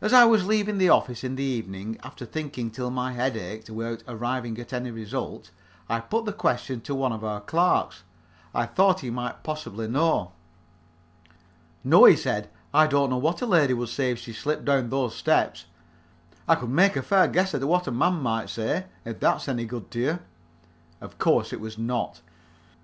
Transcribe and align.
As 0.00 0.12
I 0.12 0.24
was 0.24 0.46
leaving 0.46 0.78
the 0.78 0.88
office, 0.88 1.24
in 1.24 1.34
the 1.34 1.42
evening, 1.42 1.98
after 2.04 2.24
thinking 2.24 2.70
till 2.70 2.92
my 2.92 3.12
head 3.12 3.36
ached 3.36 3.68
without 3.70 4.04
arriving 4.06 4.56
at 4.60 4.72
any 4.72 4.92
result, 4.92 5.50
I 5.88 5.98
put 5.98 6.26
the 6.26 6.32
question 6.32 6.80
to 6.82 6.94
one 6.94 7.10
of 7.12 7.24
our 7.24 7.40
clerks. 7.40 8.04
I 8.54 8.66
thought 8.66 9.00
he 9.00 9.10
might 9.10 9.42
possibly 9.42 9.88
know. 9.88 10.30
"No," 11.82 12.04
he 12.04 12.14
said, 12.14 12.50
"I 12.72 12.86
don't 12.86 13.10
know 13.10 13.16
what 13.16 13.42
a 13.42 13.46
lady 13.46 13.74
would 13.74 13.88
say 13.88 14.12
if 14.12 14.20
she 14.20 14.32
slipped 14.32 14.64
down 14.64 14.90
those 14.90 15.16
steps. 15.16 15.64
I 16.46 16.54
could 16.54 16.70
make 16.70 16.94
a 16.94 17.02
fair 17.02 17.26
guess 17.26 17.52
at 17.52 17.64
what 17.64 17.88
a 17.88 17.90
man 17.90 18.22
would 18.22 18.48
say, 18.48 18.84
if 19.04 19.18
that's 19.18 19.48
any 19.48 19.64
good 19.64 19.90
to 19.90 19.98
you." 19.98 20.18
Of 21.00 21.18
course 21.18 21.52
it 21.52 21.58
was 21.60 21.76
not. 21.76 22.20